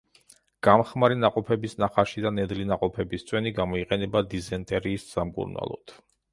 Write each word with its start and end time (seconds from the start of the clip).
გამხმარი 0.67 1.17
ნაყოფების 1.23 1.77
ნახარში 1.83 2.25
და 2.27 2.33
ნედლი 2.39 2.67
ნაყოფების 2.71 3.29
წვენი 3.29 3.55
გამოიყენება 3.61 4.27
დიზენტერიის 4.35 5.09
სამკურნალოდ. 5.15 5.99